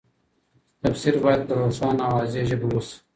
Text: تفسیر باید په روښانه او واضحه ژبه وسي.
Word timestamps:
تفسیر 0.83 1.15
باید 1.23 1.41
په 1.47 1.53
روښانه 1.61 2.01
او 2.09 2.13
واضحه 2.17 2.47
ژبه 2.49 2.67
وسي. 2.71 2.97